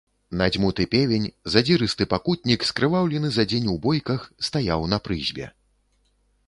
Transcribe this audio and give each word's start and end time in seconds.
Надзьмуты 0.39 0.83
певень, 0.93 1.27
задзірысты 1.55 2.07
пакутнік, 2.13 2.65
скрываўлены 2.71 3.29
за 3.37 3.43
дзень 3.53 3.71
у 3.75 3.77
бойках, 3.85 4.27
стаяў 4.51 4.81
на 4.97 5.03
прызбе. 5.09 5.45